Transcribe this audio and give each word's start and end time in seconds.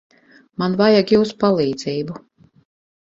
Man 0.61 0.77
vajag 0.79 1.13
jūsu 1.15 1.35
palīdzību. 1.43 2.17